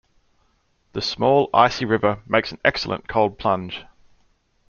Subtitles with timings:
[0.93, 3.85] The small, icy river makes an excellent cold plunge.